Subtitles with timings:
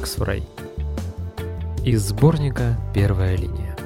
[0.00, 0.42] в рай.
[1.84, 3.76] Из сборника «Первая линия».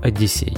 [0.00, 0.56] Одиссей.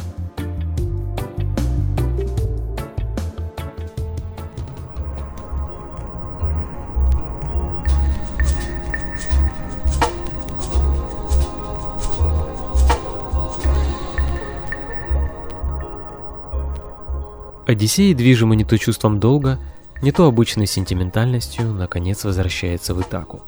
[17.67, 19.59] Одиссей, движимый не то чувством долга,
[20.03, 23.41] не то обычной сентиментальностью, наконец возвращается в Итаку.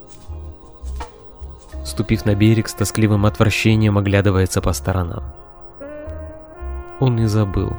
[1.84, 5.24] Ступив на берег, с тоскливым отвращением оглядывается по сторонам.
[7.00, 7.72] Он и забыл,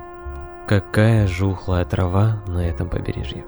[0.67, 3.45] какая жухлая трава на этом побережье.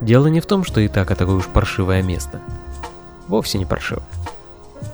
[0.00, 2.40] Дело не в том, что Итака такое уж паршивое место.
[3.28, 4.02] Вовсе не паршивое.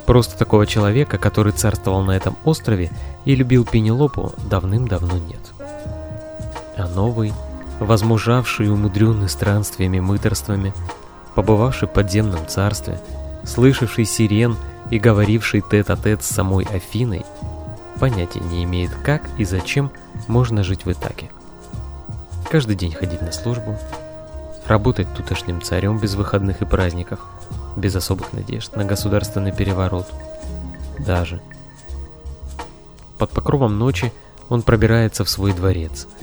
[0.04, 2.90] Просто такого человека, который царствовал на этом острове
[3.24, 5.40] и любил Пенелопу, давным-давно нет
[6.78, 7.32] а новый,
[7.80, 10.72] возмужавший и умудренный странствиями мыторствами,
[11.34, 13.00] побывавший в подземном царстве,
[13.44, 14.56] слышавший сирен
[14.90, 17.24] и говоривший тет-а-тет -тет с самой Афиной,
[18.00, 19.90] понятия не имеет, как и зачем
[20.26, 21.30] можно жить в Итаке.
[22.50, 23.78] Каждый день ходить на службу,
[24.66, 27.20] работать тутошним царем без выходных и праздников,
[27.76, 30.06] без особых надежд на государственный переворот.
[30.98, 31.40] Даже.
[33.18, 34.12] Под покровом ночи
[34.48, 36.06] он пробирается в свой дворец–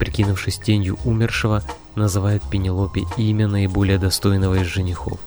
[0.00, 1.62] прикинувшись тенью умершего,
[1.94, 5.20] называет Пенелопе имя наиболее достойного из женихов.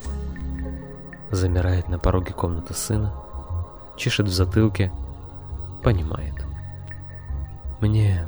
[1.29, 3.13] Замирает на пороге комнаты сына,
[3.97, 4.91] чешет в затылке,
[5.83, 6.33] понимает.
[7.81, 8.27] Мне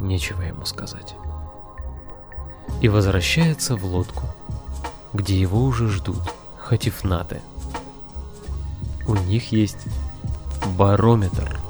[0.00, 1.14] нечего ему сказать.
[2.82, 4.26] И возвращается в лодку,
[5.14, 6.22] где его уже ждут
[6.58, 7.40] хатифнаты.
[9.08, 9.86] У них есть
[10.76, 11.58] барометр–